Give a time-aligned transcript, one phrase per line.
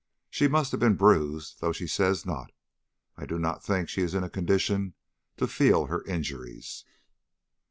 [0.31, 2.51] She must have been bruised, though she says not.
[3.17, 4.95] I do not think she is in a condition
[5.37, 6.85] to feel her injuries."